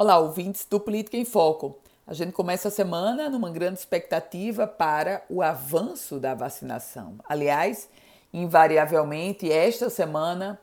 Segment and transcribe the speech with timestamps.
[0.00, 1.76] Olá, ouvintes do Política em Foco.
[2.06, 7.16] A gente começa a semana numa grande expectativa para o avanço da vacinação.
[7.28, 7.88] Aliás,
[8.32, 10.56] invariavelmente, esta semana,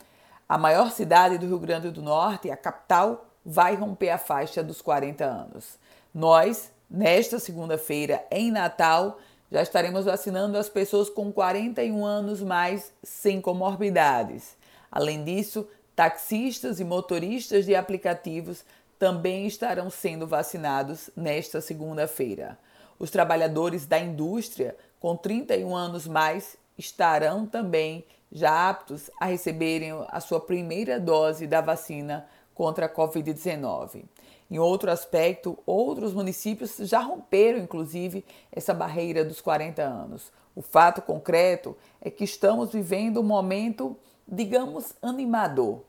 [0.48, 4.82] a maior cidade do Rio Grande do Norte, a capital, vai romper a faixa dos
[4.82, 5.78] 40 anos.
[6.14, 9.20] Nós, nesta segunda-feira, em Natal,
[9.52, 14.56] já estaremos vacinando as pessoas com 41 anos mais sem comorbidades.
[14.90, 18.64] Além disso, taxistas e motoristas de aplicativos
[18.98, 22.58] também estarão sendo vacinados nesta segunda-feira.
[22.98, 30.20] Os trabalhadores da indústria com 31 anos mais estarão também já aptos a receberem a
[30.20, 34.06] sua primeira dose da vacina contra a Covid-19.
[34.50, 40.32] Em outro aspecto, outros municípios já romperam, inclusive, essa barreira dos 40 anos.
[40.56, 45.82] O fato concreto é que estamos vivendo um momento, digamos, animador.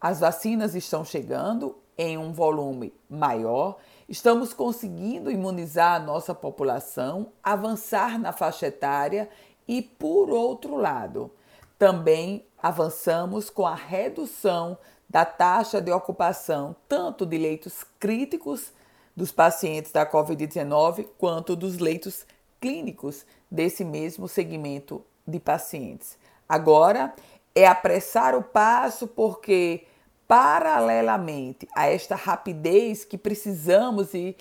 [0.00, 3.78] As vacinas estão chegando em um volume maior,
[4.08, 9.28] estamos conseguindo imunizar a nossa população, avançar na faixa etária
[9.66, 11.30] e, por outro lado,
[11.78, 18.72] também avançamos com a redução da taxa de ocupação tanto de leitos críticos
[19.14, 22.26] dos pacientes da Covid-19 quanto dos leitos
[22.60, 26.16] clínicos desse mesmo segmento de pacientes.
[26.48, 27.14] Agora
[27.54, 29.84] é apressar o passo porque
[30.26, 34.36] paralelamente a esta rapidez que precisamos e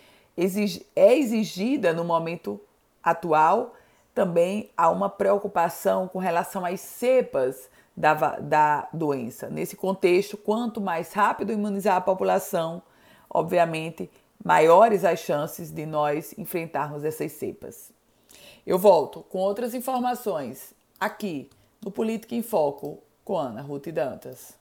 [0.95, 2.59] é exigida no momento
[3.03, 3.75] atual,
[4.13, 9.49] também há uma preocupação com relação às cepas da, da doença.
[9.49, 12.81] Nesse contexto, quanto mais rápido imunizar a população,
[13.29, 14.09] obviamente,
[14.43, 17.91] maiores as chances de nós enfrentarmos essas cepas.
[18.65, 21.49] Eu volto com outras informações aqui
[21.83, 24.60] no Política em Foco com Ana Ruth Dantas.